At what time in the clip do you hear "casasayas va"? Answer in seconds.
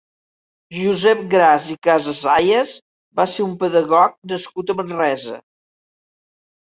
1.87-3.29